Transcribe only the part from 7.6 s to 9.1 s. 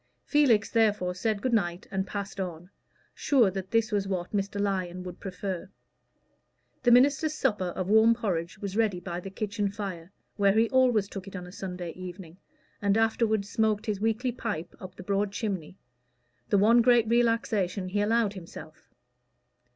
of warm porridge was ready